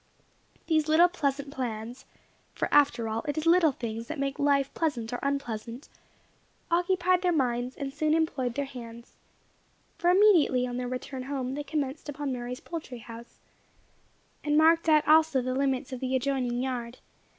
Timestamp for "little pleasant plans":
0.87-2.05